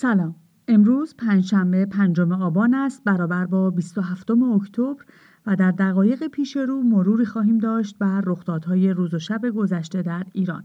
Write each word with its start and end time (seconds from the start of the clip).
سلام. 0.00 0.34
امروز 0.68 1.14
پنجشنبه 1.18 1.86
پنجم 1.86 2.32
آبان 2.32 2.74
است 2.74 3.04
برابر 3.04 3.46
با 3.46 3.70
27 3.70 4.30
اکتبر 4.30 5.04
و 5.46 5.56
در 5.56 5.70
دقایق 5.70 6.26
پیش 6.26 6.56
رو 6.56 6.82
مروری 6.82 7.24
خواهیم 7.24 7.58
داشت 7.58 7.98
بر 7.98 8.22
رخدادهای 8.26 8.90
روز 8.90 9.14
و 9.14 9.18
شب 9.18 9.50
گذشته 9.56 10.02
در 10.02 10.24
ایران. 10.32 10.64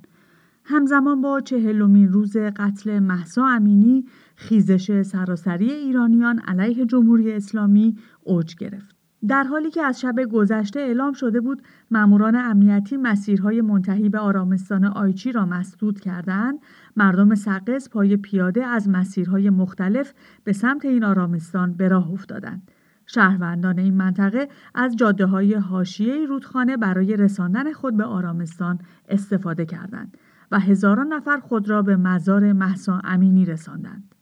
همزمان 0.63 1.21
با 1.21 1.39
چهلمین 1.39 2.11
روز 2.11 2.38
قتل 2.38 2.99
محسا 2.99 3.46
امینی 3.47 4.05
خیزش 4.35 5.01
سراسری 5.01 5.71
ایرانیان 5.71 6.39
علیه 6.39 6.86
جمهوری 6.86 7.31
اسلامی 7.31 7.97
اوج 8.23 8.55
گرفت. 8.55 9.02
در 9.28 9.44
حالی 9.44 9.70
که 9.70 9.82
از 9.82 10.02
شب 10.02 10.16
گذشته 10.32 10.80
اعلام 10.80 11.14
شده 11.14 11.42
بود 11.42 11.62
ماموران 11.92 12.36
امنیتی 12.36 12.98
مسیرهای 12.98 13.62
منتهی 13.62 14.10
به 14.10 14.20
آرامستان 14.20 14.86
آیچی 14.86 15.32
را 15.32 15.46
مسدود 15.46 16.00
کردند 16.00 16.60
مردم 16.96 17.36
سقز 17.36 17.90
پای 17.90 18.18
پیاده 18.18 18.66
از 18.66 18.90
مسیرهای 18.90 19.50
مختلف 19.50 20.14
به 20.44 20.54
سمت 20.54 20.86
این 20.86 21.04
آرامستان 21.04 21.73
به 21.73 21.88
راه 21.88 22.12
افتادند 22.12 22.72
شهروندان 23.05 23.80
این 23.80 23.94
منطقه 23.94 24.48
از 24.76 24.95
جاده 24.95 25.26
های 25.26 25.53
حاشیه 25.53 26.26
رودخانه 26.26 26.78
برای 26.78 27.17
رساندن 27.17 27.73
خود 27.73 27.98
به 27.98 28.03
آرامستان 28.03 28.80
استفاده 29.09 29.66
کردند 29.66 30.17
و 30.52 30.59
هزاران 30.59 31.14
نفر 31.14 31.38
خود 31.40 31.70
را 31.70 31.81
به 31.81 31.95
مزار 31.95 32.53
محسا 32.53 33.02
امینی 33.03 33.45
رساندند. 33.45 34.12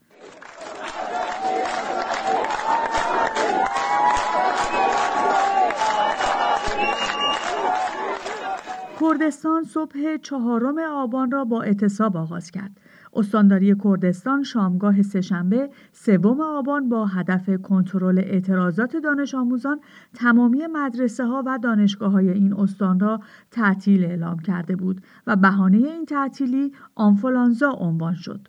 کردستان 9.12 9.64
صبح 9.64 10.18
چهارم 10.18 10.76
آبان 10.80 11.32
را 11.32 11.46
با 11.46 11.62
اعتصاب 11.62 12.18
آغاز 12.18 12.52
کرد. 12.52 12.72
استانداری 13.14 13.76
کردستان 13.84 14.44
شامگاه 14.44 15.02
سهشنبه 15.02 15.70
سوم 15.92 16.42
آبان 16.42 16.90
با 16.90 17.06
هدف 17.06 17.62
کنترل 17.62 18.20
اعتراضات 18.20 18.96
دانش 18.96 19.36
آموزان 19.36 19.80
تمامی 20.14 20.68
مدرسه 20.68 21.26
ها 21.26 21.44
و 21.46 21.60
دانشگاه 21.64 22.12
های 22.12 22.30
این 22.30 22.54
استان 22.54 23.00
را 23.00 23.20
تعطیل 23.52 24.06
اعلام 24.06 24.40
کرده 24.40 24.76
بود 24.76 25.02
و 25.28 25.36
بهانه 25.36 25.78
این 25.78 26.06
تعطیلی 26.06 26.72
آنفولانزا 26.96 27.72
عنوان 27.72 28.14
شد. 28.14 28.48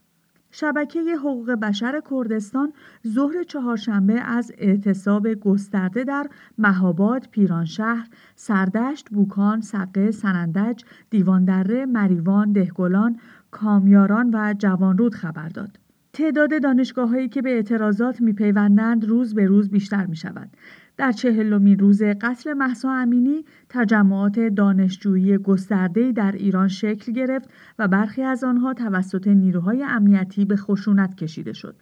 شبکه 0.54 1.00
حقوق 1.00 1.50
بشر 1.50 2.02
کردستان 2.10 2.72
ظهر 3.06 3.42
چهارشنبه 3.42 4.20
از 4.20 4.52
اعتصاب 4.58 5.34
گسترده 5.34 6.04
در 6.04 6.26
مهاباد، 6.58 7.28
پیرانشهر، 7.30 8.08
سردشت، 8.34 9.10
بوکان، 9.10 9.60
سقه، 9.60 10.10
سنندج، 10.10 10.84
دیواندره، 11.10 11.86
مریوان، 11.86 12.52
دهگلان، 12.52 13.16
کامیاران 13.50 14.30
و 14.34 14.54
جوانرود 14.58 15.14
خبر 15.14 15.48
داد. 15.48 15.78
تعداد 16.12 16.62
دانشگاه 16.62 17.08
هایی 17.08 17.28
که 17.28 17.42
به 17.42 17.50
اعتراضات 17.50 18.20
میپیوندند 18.20 19.04
روز 19.04 19.34
به 19.34 19.46
روز 19.46 19.70
بیشتر 19.70 20.06
می 20.06 20.16
شود. 20.16 20.50
در 20.96 21.12
چهلمین 21.12 21.78
روز 21.78 22.02
قتل 22.02 22.52
محسا 22.52 22.90
امینی 22.90 23.44
تجمعات 23.68 24.40
دانشجویی 24.40 25.38
گسترده‌ای 25.38 26.12
در 26.12 26.32
ایران 26.32 26.68
شکل 26.68 27.12
گرفت 27.12 27.50
و 27.78 27.88
برخی 27.88 28.22
از 28.22 28.44
آنها 28.44 28.74
توسط 28.74 29.28
نیروهای 29.28 29.84
امنیتی 29.84 30.44
به 30.44 30.56
خشونت 30.56 31.14
کشیده 31.14 31.52
شد. 31.52 31.76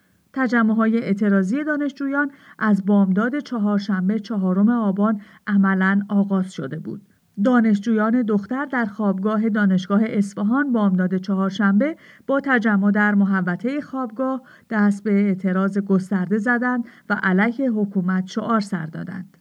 های 0.77 0.99
اعتراضی 0.99 1.65
دانشجویان 1.65 2.31
از 2.59 2.87
بامداد 2.87 3.39
چهارشنبه 3.39 4.19
چهارم 4.19 4.69
آبان 4.69 5.21
عملا 5.47 6.01
آغاز 6.09 6.53
شده 6.53 6.79
بود. 6.79 7.03
دانشجویان 7.45 8.23
دختر 8.23 8.65
در 8.65 8.85
خوابگاه 8.85 9.49
دانشگاه 9.49 10.03
اصفهان 10.05 10.73
بامداد 10.73 11.17
چهارشنبه 11.17 11.97
با 12.27 12.41
تجمع 12.45 12.91
در 12.91 13.15
محوطه 13.15 13.81
خوابگاه 13.81 14.43
دست 14.71 15.05
به 15.05 15.13
اعتراض 15.13 15.79
گسترده 15.79 16.39
زدند 16.39 16.85
و 17.09 17.17
علیه 17.23 17.71
حکومت 17.71 18.27
شعار 18.27 18.61
سر 18.61 18.87
دادند. 18.87 19.37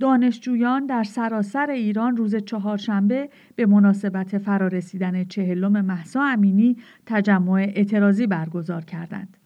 دانشجویان 0.00 0.86
در 0.86 1.04
سراسر 1.04 1.70
ایران 1.70 2.16
روز 2.16 2.36
چهارشنبه 2.36 3.28
به 3.56 3.66
مناسبت 3.66 4.38
فرارسیدن 4.38 5.24
چهلم 5.24 5.80
محسا 5.80 6.22
امینی 6.22 6.76
تجمع 7.06 7.52
اعتراضی 7.52 8.26
برگزار 8.26 8.84
کردند. 8.84 9.36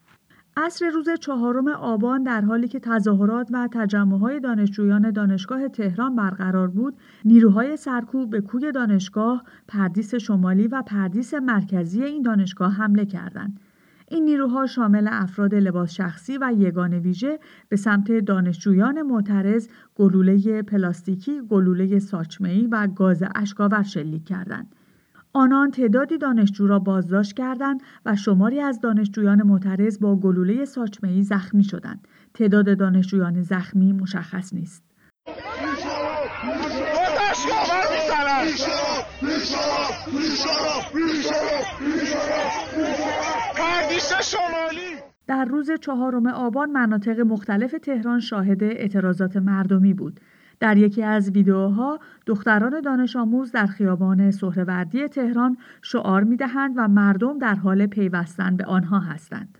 عصر 0.56 0.90
روز 0.90 1.08
چهارم 1.20 1.68
آبان 1.68 2.22
در 2.22 2.40
حالی 2.40 2.68
که 2.68 2.80
تظاهرات 2.80 3.48
و 3.52 3.68
تجمعهای 3.72 4.40
دانشجویان 4.40 5.10
دانشگاه 5.10 5.68
تهران 5.68 6.16
برقرار 6.16 6.68
بود 6.68 6.94
نیروهای 7.24 7.76
سرکوب 7.76 8.30
به 8.30 8.40
کوی 8.40 8.72
دانشگاه 8.72 9.44
پردیس 9.68 10.14
شمالی 10.14 10.68
و 10.68 10.82
پردیس 10.82 11.34
مرکزی 11.34 12.02
این 12.02 12.22
دانشگاه 12.22 12.72
حمله 12.72 13.06
کردند 13.06 13.60
این 14.08 14.24
نیروها 14.24 14.66
شامل 14.66 15.08
افراد 15.10 15.54
لباس 15.54 15.92
شخصی 15.92 16.38
و 16.38 16.52
یگان 16.56 16.94
ویژه 16.94 17.38
به 17.68 17.76
سمت 17.76 18.12
دانشجویان 18.12 19.02
معترض 19.02 19.68
گلوله 19.94 20.62
پلاستیکی، 20.62 21.40
گلوله 21.40 21.98
ساچمه‌ای 21.98 22.66
و 22.66 22.86
گاز 22.86 23.22
اشکاور 23.34 23.82
شلیک 23.82 24.24
کردند. 24.24 24.74
آنان 25.32 25.70
تعدادی 25.70 26.18
دانشجو 26.18 26.66
را 26.66 26.78
بازداشت 26.78 27.32
کردند 27.32 27.80
و 28.06 28.16
شماری 28.16 28.60
از 28.60 28.80
دانشجویان 28.80 29.42
معترض 29.42 29.98
با 30.00 30.16
گلوله 30.16 30.64
ساچمه‌ای 30.64 31.22
زخمی 31.22 31.64
شدند. 31.64 32.08
تعداد 32.34 32.78
دانشجویان 32.78 33.42
زخمی 33.42 33.92
مشخص 33.92 34.54
نیست. 34.54 34.84
در 45.26 45.44
روز 45.44 45.70
چهارم 45.80 46.26
آبان 46.26 46.70
مناطق 46.70 47.20
مختلف 47.20 47.74
تهران 47.82 48.20
شاهد 48.20 48.62
اعتراضات 48.62 49.36
مردمی 49.36 49.94
بود. 49.94 50.20
در 50.60 50.76
یکی 50.76 51.02
از 51.02 51.30
ویدیوها 51.30 51.98
دختران 52.26 52.80
دانش 52.80 53.16
آموز 53.16 53.52
در 53.52 53.66
خیابان 53.66 54.30
سهروردی 54.30 55.08
تهران 55.08 55.56
شعار 55.82 56.24
می 56.24 56.36
دهند 56.36 56.74
و 56.76 56.88
مردم 56.88 57.38
در 57.38 57.54
حال 57.54 57.86
پیوستن 57.86 58.56
به 58.56 58.64
آنها 58.64 58.98
هستند. 58.98 59.58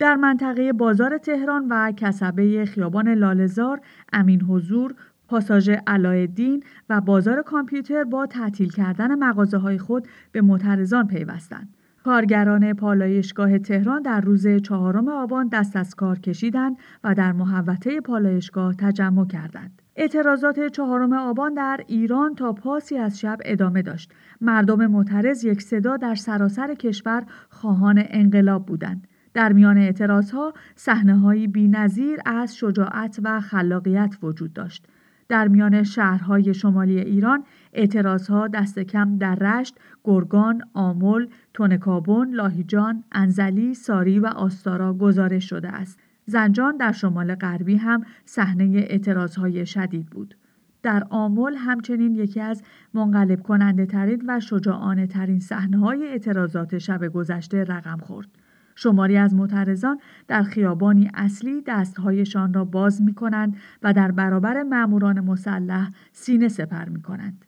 در 0.00 0.16
منطقه 0.16 0.72
بازار 0.72 1.18
تهران 1.18 1.66
و 1.70 1.92
کسبه 1.92 2.64
خیابان 2.64 3.08
لالزار 3.08 3.80
امین 4.12 4.42
حضور 4.42 4.94
پاساژ 5.32 5.70
علایالدین 5.86 6.62
و 6.88 7.00
بازار 7.00 7.42
کامپیوتر 7.42 8.04
با 8.04 8.26
تعطیل 8.26 8.70
کردن 8.70 9.14
مغازه 9.14 9.58
های 9.58 9.78
خود 9.78 10.08
به 10.32 10.40
معترضان 10.40 11.06
پیوستند. 11.06 11.76
کارگران 12.04 12.72
پالایشگاه 12.72 13.58
تهران 13.58 14.02
در 14.02 14.20
روز 14.20 14.46
چهارم 14.48 15.08
آبان 15.08 15.48
دست 15.48 15.76
از 15.76 15.94
کار 15.94 16.18
کشیدند 16.18 16.76
و 17.04 17.14
در 17.14 17.32
محوطه 17.32 18.00
پالایشگاه 18.00 18.74
تجمع 18.74 19.26
کردند. 19.26 19.82
اعتراضات 19.96 20.66
چهارم 20.66 21.12
آبان 21.12 21.54
در 21.54 21.80
ایران 21.86 22.34
تا 22.34 22.52
پاسی 22.52 22.96
از 22.96 23.20
شب 23.20 23.38
ادامه 23.44 23.82
داشت. 23.82 24.12
مردم 24.40 24.86
معترض 24.86 25.44
یک 25.44 25.62
صدا 25.62 25.96
در 25.96 26.14
سراسر 26.14 26.74
کشور 26.74 27.22
خواهان 27.50 28.02
انقلاب 28.06 28.66
بودند. 28.66 29.06
در 29.34 29.52
میان 29.52 29.78
اعتراضها 29.78 30.52
صحنه‌هایی 30.74 31.46
بی‌نظیر 31.46 32.18
از 32.26 32.56
شجاعت 32.56 33.20
و 33.22 33.40
خلاقیت 33.40 34.16
وجود 34.22 34.52
داشت. 34.52 34.86
در 35.28 35.48
میان 35.48 35.82
شهرهای 35.82 36.54
شمالی 36.54 36.98
ایران 36.98 37.44
اعتراضها 37.72 38.48
دست 38.48 38.78
کم 38.78 39.18
در 39.18 39.34
رشت، 39.34 39.78
گرگان، 40.04 40.62
آمل، 40.74 41.26
تونکابون، 41.54 42.34
لاهیجان، 42.34 43.04
انزلی، 43.12 43.74
ساری 43.74 44.18
و 44.18 44.26
آستارا 44.26 44.94
گزارش 44.94 45.48
شده 45.48 45.68
است. 45.68 45.98
زنجان 46.26 46.76
در 46.76 46.92
شمال 46.92 47.34
غربی 47.34 47.76
هم 47.76 48.04
صحنه 48.24 48.64
اعتراضهای 48.64 49.66
شدید 49.66 50.06
بود. 50.06 50.34
در 50.82 51.06
آمل 51.10 51.54
همچنین 51.54 52.14
یکی 52.14 52.40
از 52.40 52.62
منقلب 52.94 53.42
کننده 53.42 53.86
ترین 53.86 54.22
و 54.28 54.40
شجاعانه 54.40 55.06
ترین 55.06 55.40
صحنه 55.40 55.78
های 55.78 56.06
اعتراضات 56.06 56.78
شب 56.78 57.08
گذشته 57.08 57.64
رقم 57.64 57.98
خورد. 57.98 58.28
شماری 58.74 59.16
از 59.16 59.34
معترضان 59.34 59.98
در 60.28 60.42
خیابانی 60.42 61.10
اصلی 61.14 61.62
دستهایشان 61.66 62.54
را 62.54 62.64
باز 62.64 63.02
می 63.02 63.14
کنند 63.14 63.56
و 63.82 63.92
در 63.92 64.10
برابر 64.10 64.62
ماموران 64.62 65.20
مسلح 65.20 65.90
سینه 66.12 66.48
سپر 66.48 66.88
می 66.88 67.02
کنند. 67.02 67.44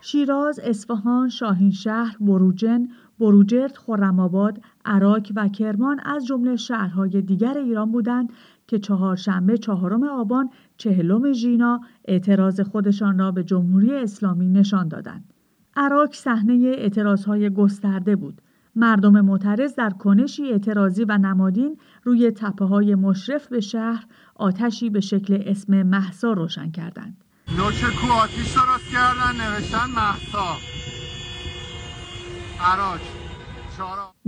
شیراز، 0.00 0.58
اصفهان، 0.58 1.28
شاهینشهر، 1.28 2.16
بروجن، 2.20 2.88
بروجرد، 3.18 3.76
خرم‌آباد، 3.76 4.62
عراق 4.84 5.26
و 5.36 5.48
کرمان 5.48 6.00
از 6.04 6.26
جمله 6.26 6.56
شهرهای 6.56 7.22
دیگر 7.22 7.58
ایران 7.58 7.92
بودند 7.92 8.32
که 8.70 8.78
چهارشنبه 8.78 9.58
چهارم 9.58 10.04
آبان 10.04 10.50
چهلم 10.76 11.32
ژینا 11.32 11.80
اعتراض 12.04 12.60
خودشان 12.60 13.18
را 13.18 13.30
به 13.30 13.44
جمهوری 13.44 13.94
اسلامی 13.94 14.48
نشان 14.48 14.88
دادند. 14.88 15.32
عراق 15.76 16.12
صحنه 16.12 16.74
اعتراضهای 16.78 17.50
گسترده 17.50 18.16
بود. 18.16 18.42
مردم 18.76 19.20
معترض 19.20 19.74
در 19.74 19.90
کنشی 19.90 20.52
اعتراضی 20.52 21.04
و 21.04 21.18
نمادین 21.18 21.78
روی 22.04 22.30
تپه 22.30 22.64
های 22.64 22.94
مشرف 22.94 23.48
به 23.48 23.60
شهر 23.60 24.04
آتشی 24.34 24.90
به 24.90 25.00
شکل 25.00 25.42
اسم 25.46 25.82
محسا 25.82 26.32
روشن 26.32 26.70
کردند. 26.70 27.24
نوچه 27.58 27.86
کو 27.86 28.12
آتیش 28.12 28.54
درست 28.54 28.92
کردن 28.92 29.32
نوشتن 29.40 29.90
محسا 29.96 30.56
عراج 32.60 33.00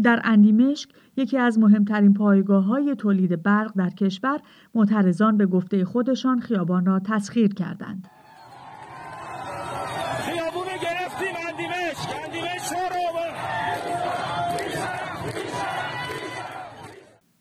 در 0.03 0.21
اندیمشک 0.25 0.91
یکی 1.17 1.39
از 1.39 1.59
مهمترین 1.59 2.15
پایگاه 2.15 2.65
های 2.65 2.95
تولید 2.95 3.43
برق 3.43 3.73
در 3.77 3.91
کشور 3.91 4.41
معترضان 4.75 5.37
به 5.37 5.47
گفته 5.47 5.85
خودشان 5.85 6.41
خیابان 6.41 6.87
را 6.87 7.01
تسخیر 7.01 7.55
کردند. 7.55 8.09
خیابون 10.19 10.67
گرفتیم 10.83 11.35
اندیمشک 11.49 12.09
اندیمشک 12.25 12.53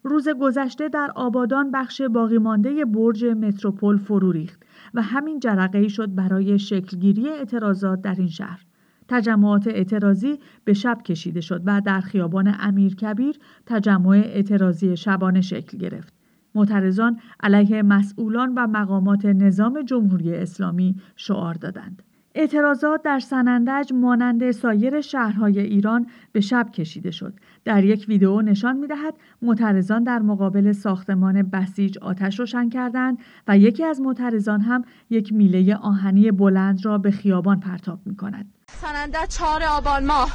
روز 0.03 0.29
گذشته 0.29 0.89
در 0.89 1.11
آبادان 1.15 1.71
بخش 1.71 2.01
باقی 2.01 2.37
مانده 2.37 2.85
برج 2.85 3.25
متروپول 3.25 3.97
فرو 3.97 4.31
ریخت 4.31 4.63
و 4.93 5.01
همین 5.01 5.39
جرقه 5.39 5.77
ای 5.77 5.89
شد 5.89 6.15
برای 6.15 6.59
شکلگیری 6.59 7.29
اعتراضات 7.29 8.01
در 8.01 8.15
این 8.17 8.27
شهر. 8.27 8.65
تجمعات 9.11 9.67
اعتراضی 9.67 10.39
به 10.63 10.73
شب 10.73 11.01
کشیده 11.05 11.41
شد 11.41 11.61
و 11.65 11.81
در 11.85 12.01
خیابان 12.01 12.55
امیرکبیر 12.59 13.35
تجمع 13.65 14.09
اعتراضی 14.09 14.97
شبانه 14.97 15.41
شکل 15.41 15.77
گرفت. 15.77 16.13
معترضان 16.55 17.19
علیه 17.43 17.81
مسئولان 17.81 18.53
و 18.55 18.67
مقامات 18.67 19.25
نظام 19.25 19.81
جمهوری 19.81 20.35
اسلامی 20.35 20.95
شعار 21.15 21.53
دادند. 21.53 22.03
اعتراضات 22.35 23.01
در 23.03 23.19
سنندج 23.19 23.93
مانند 23.93 24.51
سایر 24.51 25.01
شهرهای 25.01 25.59
ایران 25.59 26.07
به 26.31 26.41
شب 26.41 26.69
کشیده 26.73 27.11
شد. 27.11 27.33
در 27.65 27.83
یک 27.83 28.05
ویدئو 28.07 28.41
نشان 28.41 28.77
می 28.77 28.87
دهد 28.87 29.13
معترضان 29.41 30.03
در 30.03 30.19
مقابل 30.19 30.71
ساختمان 30.71 31.41
بسیج 31.41 31.97
آتش 31.97 32.39
روشن 32.39 32.69
کردند 32.69 33.17
و 33.47 33.57
یکی 33.57 33.83
از 33.83 34.01
معترضان 34.01 34.61
هم 34.61 34.83
یک 35.09 35.33
میله 35.33 35.75
آهنی 35.75 36.31
بلند 36.31 36.85
را 36.85 36.97
به 36.97 37.11
خیابان 37.11 37.59
پرتاب 37.59 37.99
می 38.05 38.15
کند. 38.15 38.60
سنندج 38.81 39.27
چهار 39.29 39.61
آبان 39.77 40.05
ماه 40.05 40.31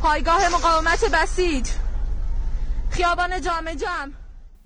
پایگاه 0.00 0.40
مقاومت 0.54 1.04
بسیج 1.14 1.68
خیابان 2.90 3.30
جامع 3.40 3.74
جمع 3.74 4.12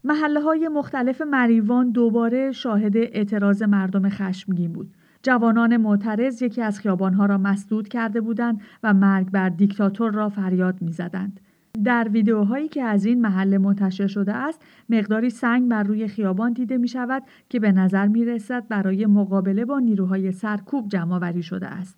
محله 0.05 0.41
های 0.41 0.69
مختلف 0.69 1.21
مریوان 1.21 1.91
دوباره 1.91 2.53
شاهد 2.53 2.97
اعتراض 2.97 3.63
مردم 3.63 4.09
خشمگین 4.09 4.73
بود. 4.73 4.95
جوانان 5.23 5.77
معترض 5.77 6.43
یکی 6.43 6.63
از 6.63 6.81
خیابانها 6.81 7.27
را 7.27 7.39
مسدود 7.39 7.89
کرده 7.89 8.21
بودند 8.21 8.61
و 8.83 8.95
مرگ 8.95 9.31
بر 9.31 9.49
دیکتاتور 9.49 10.13
را 10.13 10.29
فریاد 10.29 10.83
می‌زدند. 10.83 11.41
در 11.85 12.09
ویدیوهایی 12.09 12.69
که 12.69 12.83
از 12.83 13.05
این 13.05 13.21
محله 13.21 13.59
منتشر 13.59 14.07
شده 14.07 14.35
است 14.35 14.63
مقداری 14.89 15.31
سنگ 15.31 15.69
بر 15.69 15.83
روی 15.83 16.09
خیابان 16.09 16.53
دیده 16.53 16.77
می 16.77 16.89
شود 16.89 17.23
که 17.49 17.61
به 17.61 17.73
نظر 17.73 18.07
می 18.07 18.25
رسد 18.25 18.69
برای 18.69 19.07
مقابله 19.07 19.65
با 19.65 19.79
نیروهای 19.79 20.33
سرکوب 20.33 20.89
جمع 20.89 21.41
شده 21.41 21.67
است. 21.67 21.97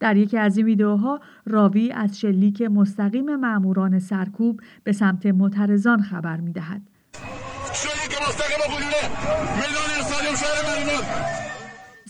در 0.00 0.16
یکی 0.16 0.38
از 0.38 0.56
این 0.56 0.66
ویدیوها 0.66 1.20
راوی 1.46 1.92
از 1.92 2.20
شلیک 2.20 2.62
مستقیم 2.62 3.36
ماموران 3.36 3.98
سرکوب 3.98 4.60
به 4.84 4.92
سمت 4.92 5.26
معترضان 5.26 6.02
خبر 6.02 6.40
می 6.40 6.52
دهد. 6.52 6.82
شلیک 7.72 8.18
مستقیم 8.28 8.58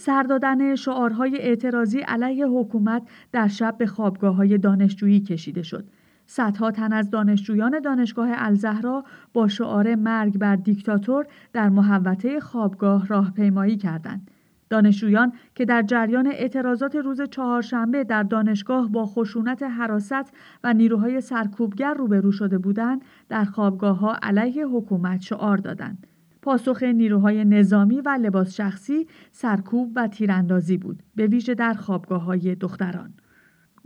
سر 0.08 0.23
دادن 0.23 0.75
شعارهای 0.75 1.38
اعتراضی 1.38 1.99
علیه 1.99 2.46
حکومت 2.46 3.02
در 3.32 3.49
شب 3.49 3.75
به 3.79 3.87
خوابگاه 3.87 4.35
های 4.35 4.58
دانشجویی 4.58 5.20
کشیده 5.20 5.62
شد. 5.62 5.85
صدها 6.26 6.70
تن 6.70 6.93
از 6.93 7.11
دانشجویان 7.11 7.81
دانشگاه 7.81 8.29
الزهرا 8.32 9.05
با 9.32 9.49
شعار 9.49 9.94
مرگ 9.94 10.38
بر 10.38 10.56
دیکتاتور 10.56 11.26
در 11.52 11.69
محوطه 11.69 12.40
خوابگاه 12.40 13.06
راهپیمایی 13.06 13.76
کردند. 13.76 14.31
دانشجویان 14.70 15.32
که 15.54 15.64
در 15.64 15.82
جریان 15.82 16.26
اعتراضات 16.26 16.96
روز 16.96 17.20
چهارشنبه 17.22 18.04
در 18.04 18.22
دانشگاه 18.22 18.88
با 18.88 19.06
خشونت 19.06 19.62
حراست 19.62 20.32
و 20.64 20.74
نیروهای 20.74 21.20
سرکوبگر 21.20 21.94
روبرو 21.94 22.32
شده 22.32 22.58
بودند 22.58 23.02
در 23.28 23.44
خوابگاه 23.44 23.98
ها 23.98 24.16
علیه 24.22 24.66
حکومت 24.66 25.20
شعار 25.20 25.56
دادند. 25.56 26.06
پاسخ 26.42 26.82
نیروهای 26.82 27.44
نظامی 27.44 28.00
و 28.00 28.18
لباس 28.20 28.54
شخصی 28.54 29.06
سرکوب 29.30 29.92
و 29.96 30.08
تیراندازی 30.08 30.76
بود 30.76 31.02
به 31.14 31.26
ویژه 31.26 31.54
در 31.54 31.74
خوابگاه 31.74 32.24
های 32.24 32.54
دختران 32.54 33.14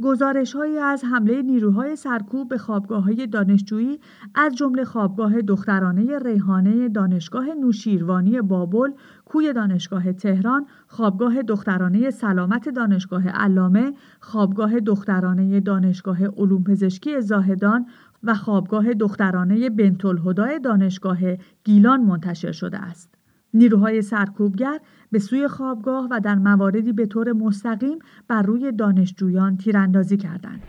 گزارش 0.02 0.56
هایی 0.56 0.78
از 0.78 1.04
حمله 1.04 1.42
نیروهای 1.42 1.96
سرکوب 1.96 2.48
به 2.48 2.58
خوابگاه 2.58 3.04
های 3.04 3.26
دانشجویی 3.26 4.00
از 4.34 4.54
جمله 4.54 4.84
خوابگاه 4.84 5.40
دخترانه 5.40 6.18
ریحانه 6.18 6.88
دانشگاه 6.88 7.46
نوشیروانی 7.54 8.40
بابل، 8.40 8.90
کوی 9.24 9.52
دانشگاه 9.52 10.12
تهران، 10.12 10.66
خوابگاه 10.86 11.42
دخترانه 11.42 12.10
سلامت 12.10 12.68
دانشگاه 12.68 13.28
علامه، 13.28 13.92
خوابگاه 14.20 14.80
دخترانه 14.80 15.60
دانشگاه 15.60 16.26
علوم 16.26 16.64
پزشکی 16.64 17.20
زاهدان، 17.20 17.86
و 18.22 18.34
خوابگاه 18.34 18.94
دخترانه 18.94 19.70
بنتالهدای 19.70 20.58
دانشگاه 20.58 21.18
گیلان 21.64 22.00
منتشر 22.00 22.52
شده 22.52 22.78
است. 22.78 23.21
نیروهای 23.54 24.02
سرکوبگر 24.02 24.80
به 25.10 25.18
سوی 25.18 25.48
خوابگاه 25.48 26.08
و 26.10 26.20
در 26.20 26.34
مواردی 26.34 26.92
به 26.92 27.06
طور 27.06 27.32
مستقیم 27.32 27.98
بر 28.28 28.42
روی 28.42 28.72
دانشجویان 28.72 29.56
تیراندازی 29.56 30.16
کردند. 30.16 30.62